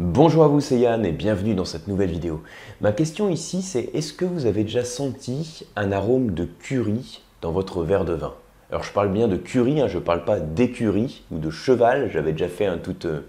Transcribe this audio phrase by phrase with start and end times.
[0.00, 2.40] Bonjour à vous, c'est Yann et bienvenue dans cette nouvelle vidéo.
[2.80, 7.50] Ma question ici, c'est est-ce que vous avez déjà senti un arôme de curry dans
[7.50, 8.34] votre verre de vin?
[8.70, 12.12] Alors je parle bien de curry, hein, je ne parle pas d'écurie ou de cheval.
[12.12, 13.26] J'avais déjà fait toute, euh,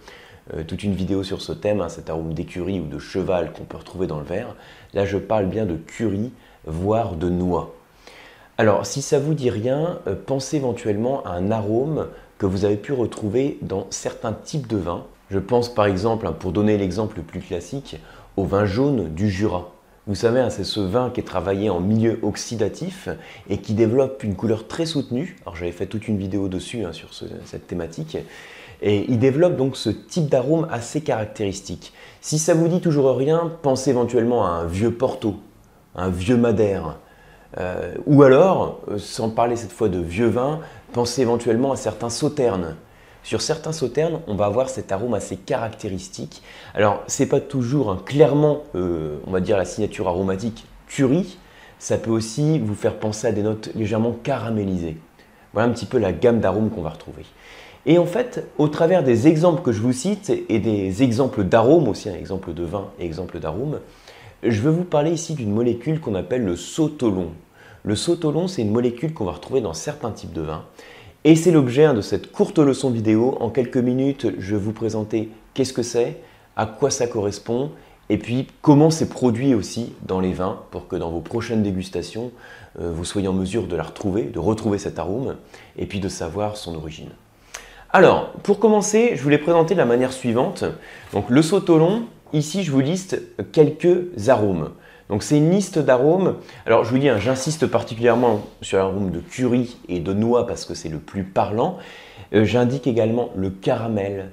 [0.53, 3.63] euh, toute, une vidéo sur ce thème, hein, cet arôme d'écurie ou de cheval qu'on
[3.63, 4.55] peut retrouver dans le verre.
[4.93, 6.31] Là, je parle bien de curry,
[6.67, 7.73] voire de noix.
[8.59, 12.77] Alors, si ça vous dit rien, euh, pensez éventuellement à un arôme que vous avez
[12.77, 17.17] pu retrouver dans certains types de vins je pense par exemple, hein, pour donner l'exemple
[17.17, 17.97] le plus classique,
[18.37, 19.71] au vin jaune du Jura.
[20.07, 23.09] Vous savez, hein, c'est ce vin qui est travaillé en milieu oxydatif
[23.47, 25.37] et qui développe une couleur très soutenue.
[25.43, 28.17] Alors j'avais fait toute une vidéo dessus hein, sur cette thématique.
[28.81, 31.93] Et il développe donc ce type d'arôme assez caractéristique.
[32.21, 35.35] Si ça vous dit toujours rien, pensez éventuellement à un vieux Porto,
[35.95, 36.97] un vieux Madère.
[37.57, 40.59] Euh, ou alors, euh, sans parler cette fois de vieux vin,
[40.93, 42.75] pensez éventuellement à certains sauternes.
[43.23, 46.41] Sur certains sauternes, on va avoir cet arôme assez caractéristique.
[46.73, 51.37] Alors, c'est pas toujours clairement, euh, on va dire, la signature aromatique curry.
[51.79, 54.97] Ça peut aussi vous faire penser à des notes légèrement caramélisées.
[55.53, 57.25] Voilà un petit peu la gamme d'arômes qu'on va retrouver.
[57.85, 61.87] Et en fait, au travers des exemples que je vous cite et des exemples d'arômes
[61.87, 63.79] aussi, un exemple de vin et exemple d'arômes,
[64.43, 67.31] je veux vous parler ici d'une molécule qu'on appelle le sautolon.
[67.83, 70.65] Le sautolon, c'est une molécule qu'on va retrouver dans certains types de vins
[71.23, 73.37] et c'est l'objet hein, de cette courte leçon vidéo.
[73.39, 76.21] En quelques minutes, je vais vous présenter qu'est-ce que c'est,
[76.55, 77.71] à quoi ça correspond,
[78.09, 82.31] et puis comment c'est produit aussi dans les vins pour que dans vos prochaines dégustations,
[82.79, 85.35] euh, vous soyez en mesure de la retrouver, de retrouver cet arôme,
[85.77, 87.09] et puis de savoir son origine.
[87.91, 90.63] Alors, pour commencer, je voulais présenter de la manière suivante.
[91.11, 94.69] Donc le sautolon, ici je vous liste quelques arômes.
[95.09, 96.35] Donc c'est une liste d'arômes.
[96.65, 100.65] Alors je vous dis, hein, j'insiste particulièrement sur l'arôme de curry et de noix parce
[100.65, 101.77] que c'est le plus parlant.
[102.33, 104.29] Euh, j'indique également le caramel,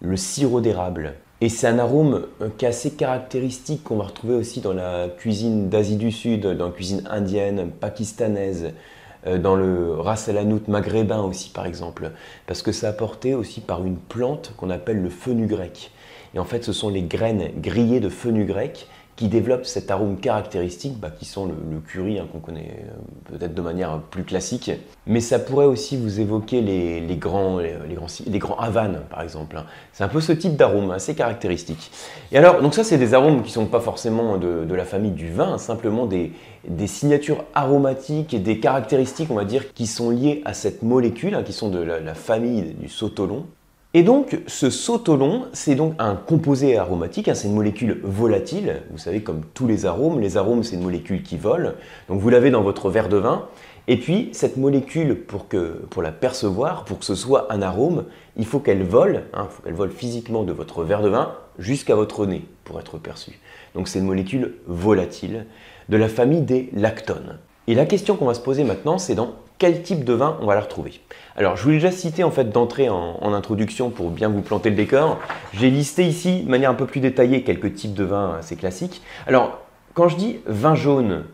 [0.00, 1.14] le sirop d'érable.
[1.40, 5.08] Et c'est un arôme euh, qui est assez caractéristique qu'on va retrouver aussi dans la
[5.08, 8.72] cuisine d'Asie du Sud, dans la cuisine indienne, pakistanaise,
[9.26, 12.10] euh, dans le ras el maghrébin aussi par exemple,
[12.46, 15.92] parce que c'est apporté aussi par une plante qu'on appelle le fenugrec.
[16.36, 21.00] Et en fait, ce sont les graines grillées de fenugrec qui développent cet arôme caractéristique,
[21.00, 21.54] bah, qui sont le,
[21.88, 24.70] curry hein, qu'on connaît euh, peut-être de manière plus classique.
[25.06, 27.74] Mais ça pourrait aussi vous évoquer les, grands, les,
[28.58, 29.56] Havanes, par exemple.
[29.56, 29.64] Hein.
[29.94, 31.90] C'est un peu ce type d'arôme assez caractéristique.
[32.30, 35.12] Et alors, donc ça, c'est des arômes qui ne sont pas forcément de, la famille
[35.12, 36.32] du vin, hein, simplement des,
[36.86, 41.54] signatures aromatiques et des caractéristiques, on va dire, qui sont liées à cette molécule, qui
[41.54, 43.46] sont de la, la famille du sautolon.
[43.96, 48.82] Et donc, ce sautolon, c'est donc un composé aromatique, hein, c'est une molécule volatile.
[48.90, 51.76] Vous savez, comme tous les arômes, les arômes, c'est une molécule qui vole.
[52.10, 53.46] Donc, vous l'avez dans votre verre de vin.
[53.88, 58.04] Et puis, cette molécule, pour, que, pour la percevoir, pour que ce soit un arôme,
[58.36, 61.32] il faut qu'elle vole, hein, il faut qu'elle vole physiquement de votre verre de vin
[61.58, 63.40] jusqu'à votre nez pour être perçue.
[63.74, 65.46] Donc, c'est une molécule volatile
[65.88, 67.38] de la famille des lactones.
[67.66, 70.46] Et la question qu'on va se poser maintenant, c'est dans quel type de vin on
[70.46, 71.00] va la retrouver.
[71.36, 74.70] Alors, je vous l'ai déjà cité en fait d'entrée en, introduction pour bien vous planter
[74.70, 75.18] le décor.
[75.52, 79.02] J'ai listé ici de manière un peu plus détaillée quelques types de vins assez classiques.
[79.26, 79.60] Alors,
[79.94, 81.24] quand je dis vin jaune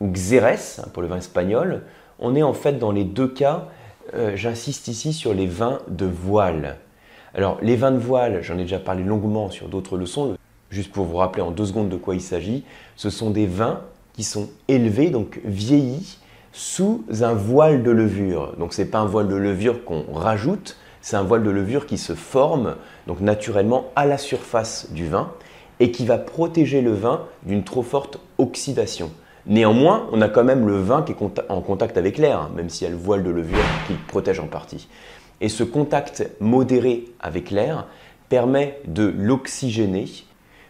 [0.00, 1.82] ou xérès hein, pour le vin espagnol,
[2.18, 3.66] on est en fait dans les deux cas,
[4.14, 6.78] euh, j'insiste ici sur les vins de voile.
[7.34, 10.36] Alors, les vins de voile, j'en ai déjà parlé longuement sur d'autres leçons,
[10.70, 12.64] juste pour vous rappeler en deux secondes de quoi il s'agit,
[12.96, 13.80] ce sont des vins
[14.14, 16.18] qui sont élevés, donc vieillis,
[16.52, 18.54] sous un voile de levure.
[18.58, 21.86] Donc ce n'est pas un voile de levure qu'on rajoute, c'est un voile de levure
[21.86, 22.76] qui se forme
[23.06, 25.30] donc naturellement à la surface du vin
[25.80, 29.10] et qui va protéger le vin d'une trop forte oxydation.
[29.46, 32.68] Néanmoins, on a quand même le vin qui est en contact avec l'air, hein, même
[32.68, 34.88] s'il y a le voile de levure qui le protège en partie.
[35.40, 37.86] Et ce contact modéré avec l'air
[38.28, 40.06] permet de l'oxygéner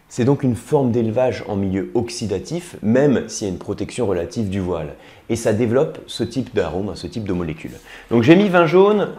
[0.09, 4.49] c'est donc une forme d'élevage en milieu oxydatif, même s'il y a une protection relative
[4.49, 4.95] du voile.
[5.29, 7.77] Et ça développe ce type d'arôme, ce type de molécules.
[8.09, 9.09] Donc j'ai mis vin jaune,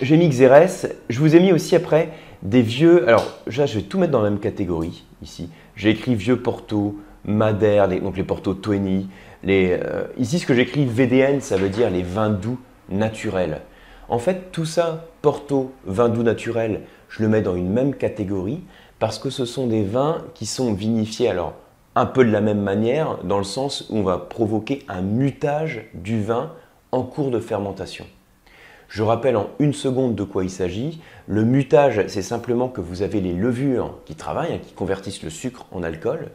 [0.00, 2.10] j'ai mis Xérès, je vous ai mis aussi après
[2.42, 3.08] des vieux.
[3.08, 5.48] Alors là, je vais tout mettre dans la même catégorie ici.
[5.76, 9.08] J'ai écrit vieux Porto, Madère, donc les Porto Twenty.
[9.42, 12.58] Les, euh, ici, ce que j'écris VDN, ça veut dire les vins doux
[12.90, 13.62] naturels.
[14.08, 18.60] En fait, tout ça, Porto, vin doux naturel, je le mets dans une même catégorie
[18.98, 21.54] parce que ce sont des vins qui sont vinifiés alors
[21.96, 25.86] un peu de la même manière dans le sens où on va provoquer un mutage
[25.94, 26.52] du vin
[26.92, 28.04] en cours de fermentation.
[28.88, 31.00] Je rappelle en une seconde de quoi il s'agit.
[31.26, 35.30] Le mutage, c'est simplement que vous avez les levures qui travaillent, hein, qui convertissent le
[35.30, 36.30] sucre en alcool.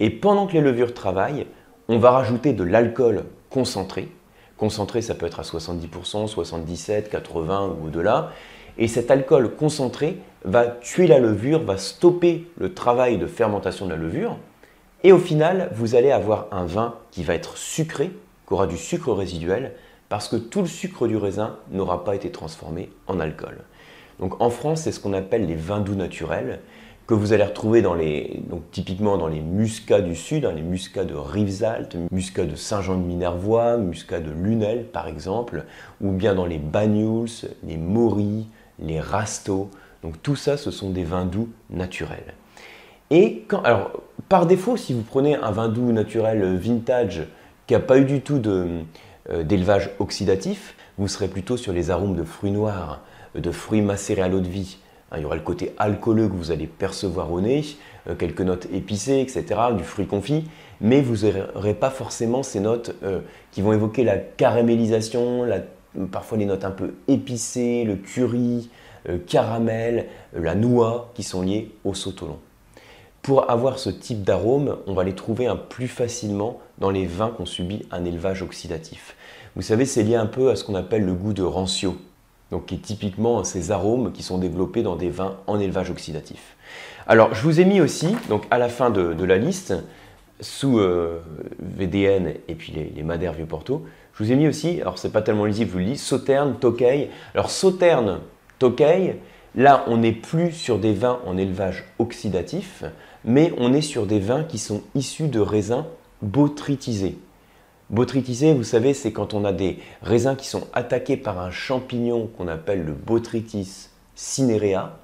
[0.00, 1.46] Et pendant que les levures travaillent,
[1.88, 4.08] on va rajouter de l'alcool concentré.
[4.56, 8.30] Concentré, ça peut être à 70%, 77, 80 ou au-delà.
[8.80, 13.90] Et cet alcool concentré va tuer la levure, va stopper le travail de fermentation de
[13.90, 14.38] la levure.
[15.04, 18.10] Et au final, vous allez avoir un vin qui va être sucré,
[18.48, 19.72] qui aura du sucre résiduel,
[20.08, 23.58] parce que tout le sucre du raisin n'aura pas été transformé en alcool.
[24.18, 26.60] Donc en France, c'est ce qu'on appelle les vins doux naturels
[27.06, 30.62] que vous allez retrouver dans les, donc typiquement dans les muscats du sud, hein, les
[30.62, 35.64] muscats de Rivesaltes, muscats de Saint-Jean-de-Minervois, muscats de Lunel par exemple,
[36.00, 38.46] ou bien dans les Banyuls, les Maury,
[38.80, 39.70] les Rasto.
[40.02, 42.34] Donc tout ça, ce sont des vins doux naturels.
[43.10, 43.92] Et quand, alors,
[44.28, 47.26] par défaut, si vous prenez un vin doux naturel vintage
[47.66, 48.82] qui n'a pas eu du tout euh,
[49.42, 53.00] d'élevage oxydatif, vous serez plutôt sur les arômes de fruits noirs,
[53.34, 54.78] de fruits macérés à l'eau de vie.
[55.10, 57.64] Hein, il y aura le côté alcooleux que vous allez percevoir au nez,
[58.08, 59.44] euh, quelques notes épicées, etc.,
[59.76, 60.44] du fruit confit,
[60.80, 65.44] mais vous n'aurez pas forcément ces notes euh, qui vont évoquer la caramélisation,
[66.10, 68.70] parfois les notes un peu épicées, le curry,
[69.04, 72.38] le caramel, la noix, qui sont liées au sautolon.
[73.22, 77.32] Pour avoir ce type d'arôme, on va les trouver un plus facilement dans les vins
[77.36, 79.16] qui ont subi un élevage oxydatif.
[79.56, 81.96] Vous savez, c'est lié un peu à ce qu'on appelle le goût de rancio
[82.50, 86.56] donc qui est typiquement ces arômes qui sont développés dans des vins en élevage oxydatif.
[87.06, 89.74] Alors, je vous ai mis aussi, donc à la fin de, la liste,
[90.40, 91.20] sous euh,
[91.60, 93.84] VDN et puis les, Madères Vieux Porto,
[94.14, 97.10] je vous ai mis aussi, alors c'est pas tellement lisible, vous le dis, Sauterne, Tokay.
[97.34, 98.20] Alors Sauterne,
[98.58, 99.18] Tokay,
[99.54, 102.84] là on n'est plus sur des vins en élevage oxydatif,
[103.24, 105.84] mais on est sur des vins qui sont issus de raisins
[106.22, 107.18] botrytisés.
[107.90, 112.28] Botrytisé, vous savez, c'est quand on a des raisins qui sont attaqués par un champignon
[112.28, 114.98] qu'on appelle le Botrytis cinerea,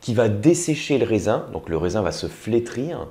[0.00, 3.08] qui va dessécher le raisin, donc le raisin va se flétrir,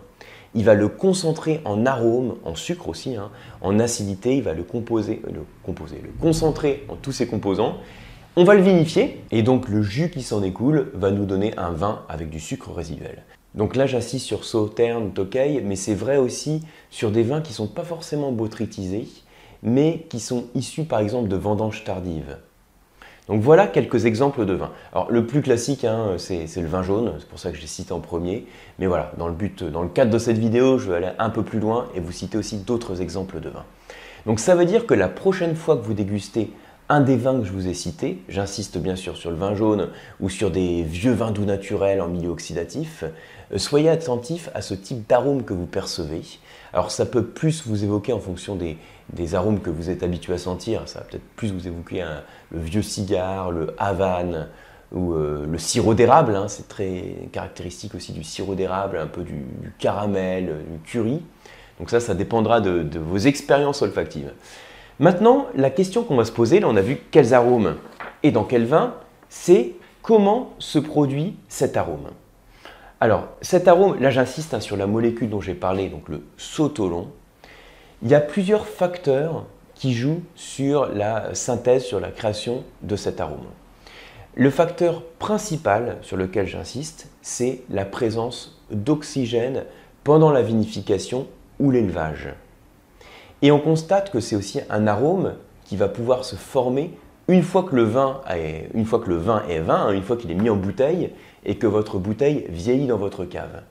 [0.56, 3.30] il va le concentrer en arôme, en sucre aussi, hein,
[3.62, 7.78] en acidité, il va le composer, le composer, le concentrer en tous ses composants.
[8.36, 11.72] On va le vinifier et donc le jus qui s'en découle va nous donner un
[11.72, 13.24] vin avec du sucre résiduel.
[13.56, 16.62] Donc là, j'insiste sur Sauternes, Tokay, mais c'est vrai aussi
[16.92, 19.08] sur des vins qui ne sont pas forcément botrytisés,
[19.64, 22.38] mais qui sont issus par exemple de vendanges tardives.
[23.28, 24.72] Donc voilà quelques exemples de vins.
[24.94, 27.68] Alors le plus classique, hein, c'est le vin jaune, c'est pour ça que je l'ai
[27.68, 28.46] cité en premier.
[28.80, 31.30] Mais voilà, dans le, but, dans le cadre de cette vidéo, je vais aller un
[31.30, 33.66] peu plus loin et vous citer aussi d'autres exemples de vins.
[34.26, 36.52] Donc ça veut dire que la prochaine fois que vous dégustez
[36.90, 39.90] un des vins que je vous ai cités, j'insiste bien sûr sur le vin jaune
[40.22, 43.04] ou sur des vieux vins doux naturels en milieu oxydatif,
[43.52, 46.22] euh, soyez attentif à ce type d'arôme que vous percevez.
[46.74, 48.78] Alors ça peut plus vous évoquer en fonction des,
[49.36, 52.06] arômes que vous êtes habitué à sentir, ça va peut-être plus vous évoquer
[52.52, 54.48] le vieux cigare, le havane
[54.94, 56.48] ou euh, le sirop d'érable, hein.
[56.48, 59.46] c'est très caractéristique aussi du sirop d'érable, un peu du,
[59.80, 61.22] caramel, du curry.
[61.80, 64.32] Donc ça, ça dépendra de, de vos expériences olfactives.
[65.00, 67.76] Maintenant, la question qu'on va se poser, là on a vu quels arômes
[68.24, 68.96] et dans quel vin,
[69.30, 72.10] c'est comment se produit cet arôme.
[73.00, 77.10] Alors, cet arôme, là j'insiste hein, sur la molécule dont j'ai parlé, donc le sautolon.
[78.02, 79.46] Il y a plusieurs facteurs
[79.76, 83.46] qui jouent sur la synthèse, sur la création de cet arôme.
[84.34, 89.66] Le facteur principal sur lequel j'insiste, c'est la présence d'oxygène
[90.04, 91.28] pendant la vinification
[91.60, 92.30] ou l'élevage.
[93.44, 95.36] Et on constate que c'est aussi un arôme
[95.66, 96.98] qui va pouvoir se former
[97.28, 100.04] une fois que le vin est, une fois que le vin est vin, hein, une
[100.04, 101.12] fois qu'il est mis en bouteille
[101.48, 103.64] et que votre bouteille vieillit dans votre cave.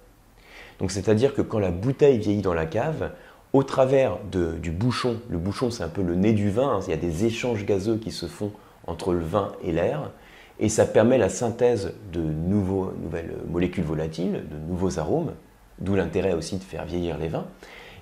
[0.81, 3.13] Donc c'est-à-dire que quand la bouteille vieillit dans la cave,
[3.53, 6.91] au travers du bouchon, le bouchon c'est un peu le nez du vin, hein, il
[6.91, 8.51] y a des échanges gazeux qui se font
[8.87, 10.11] entre le vin et l'air,
[10.59, 15.33] et ça permet la synthèse de nouvelles molécules volatiles, de nouveaux arômes,
[15.79, 17.47] d'où l'intérêt aussi de faire vieillir les vins.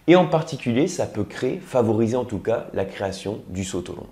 [0.06, 4.06] Et en particulier, ça peut créer, favoriser en tout cas, la création du sautolon.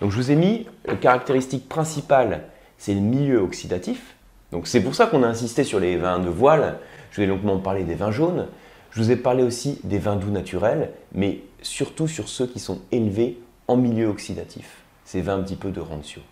[0.00, 2.44] Donc je vous ai mis la caractéristique principale,
[2.76, 4.16] c'est le milieu oxydatif.
[4.52, 6.78] Donc c'est pour ça qu'on a insisté sur les vins de voile.
[7.10, 8.46] Je vais longuement parler des vins jaunes.
[8.90, 12.80] Je vous ai parlé aussi des vins doux naturels, mais surtout sur ceux qui sont
[12.90, 14.82] élevés en milieu oxydatif.
[15.04, 16.22] Ces vins un petit peu de rancio.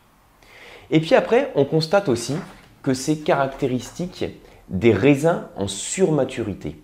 [0.91, 2.35] Et puis après, on constate aussi
[2.83, 4.25] que c'est caractéristique
[4.69, 6.81] des raisins en surmaturité.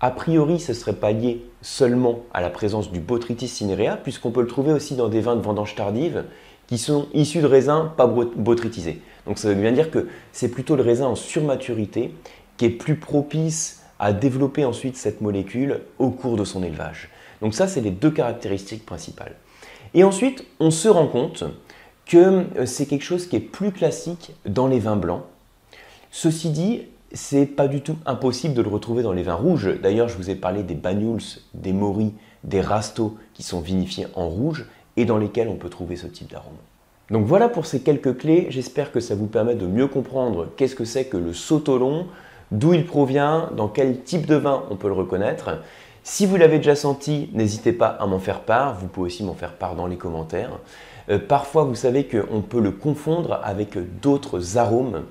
[0.00, 4.42] A priori, ce serait pas lié seulement à la présence du Botrytis cinerea, puisqu'on peut
[4.42, 6.24] le trouver aussi dans des vins de vendange tardive
[6.66, 9.00] qui sont issus de raisins pas botrytisés.
[9.26, 12.12] Donc ça veut bien dire que c'est plutôt le raisin en surmaturité
[12.56, 17.10] qui est plus propice à développer ensuite cette molécule au cours de son élevage.
[17.40, 19.34] Donc ça, c'est les deux caractéristiques principales.
[19.94, 21.44] Et ensuite, on se rend compte
[22.06, 25.22] que euh, c'est quelque chose qui est plus classique dans les vins blancs.
[26.10, 29.70] Ceci dit, c'est pas du tout impossible de le retrouver dans les vins rouges.
[29.82, 32.12] D'ailleurs, je vous ai parlé des Banyuls, des Maury,
[32.44, 34.66] des Rasto qui sont vinifiés en rouge
[34.96, 36.56] et dans lesquels on peut trouver ce type d'arôme.
[37.10, 40.74] Donc voilà pour ces quelques clés, j'espère que ça vous permet de mieux comprendre qu'est-ce
[40.74, 42.06] que c'est que le sautolon,
[42.50, 45.58] d'où il provient, dans quel type de vin on peut le reconnaître.
[46.02, 49.34] Si vous l'avez déjà senti, n'hésitez pas à m'en faire part, vous pouvez aussi m'en
[49.34, 50.58] faire part dans les commentaires.
[51.08, 55.02] Euh, parfois, vous savez qu'on peut le confondre avec d'autres arômes,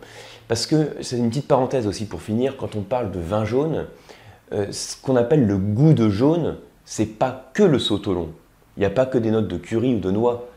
[0.50, 3.86] parce que c'est une petite parenthèse aussi pour finir, quand on parle de vin jaune,
[4.52, 8.30] euh, ce qu'on appelle le goût de jaune, c'est pas que le sautolon.
[8.78, 10.48] Il n'y a pas que des notes de curry ou de noix.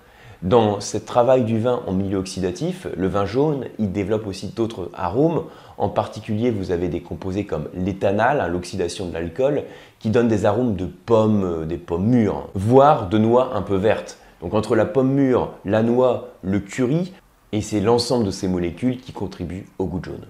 [0.43, 4.89] Dans ce travail du vin en milieu oxydatif, le vin jaune, il développe aussi d'autres
[4.95, 5.45] arômes.
[5.79, 9.65] En particulier, vous avez des composés comme l'éthanal, hein, l'oxydation de l'alcool,
[9.99, 13.75] qui donnent des arômes de pommes, euh, des pommes mûres, voire de noix un peu
[13.75, 14.19] vertes.
[14.41, 17.13] Donc entre la pomme mûre, la noix, le curry,
[17.51, 20.27] et c'est l'ensemble de ces molécules qui contribuent au goût jaune.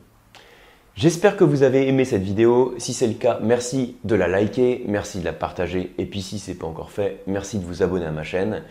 [0.94, 2.74] J'espère que vous avez aimé cette vidéo.
[2.78, 5.92] Si c'est le cas, merci de la liker, merci de la partager.
[5.98, 8.62] Et puis si ce n'est pas encore fait, merci de vous abonner à ma chaîne.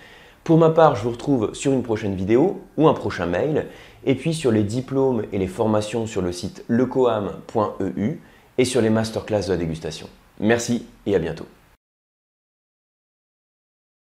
[0.48, 3.66] Pour ma part, je vous retrouve sur une prochaine vidéo ou un prochain mail,
[4.06, 8.22] et puis sur les diplômes et les formations sur le site lecoam.eu
[8.58, 10.08] et sur les masterclass de la dégustation.
[10.40, 11.48] Merci et à bientôt.